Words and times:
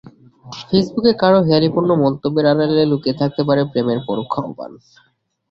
ফেসবুকে 0.61 1.11
কারও 1.21 1.39
হেঁয়ালিপূর্ণ 1.41 1.89
মন্তব্যের 2.03 2.45
আড়ালে 2.51 2.83
লুকিয়ে 2.91 3.19
থাকতে 3.21 3.41
পারে 3.47 3.61
প্রেমের 3.71 3.99
পরোক্ষ 4.07 4.33
আহ্বান। 4.41 4.71